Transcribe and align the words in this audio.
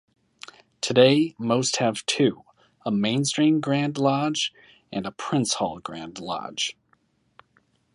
Today, 0.81 1.35
most 1.37 1.75
have 1.77 2.03
two: 2.07 2.43
a 2.83 2.89
"mainstream" 2.89 3.61
Grand 3.61 3.99
Lodge 3.99 4.51
and 4.91 5.05
a 5.05 5.11
Prince 5.11 5.53
Hall 5.53 5.77
Grand 5.77 6.19
Lodge. 6.19 6.75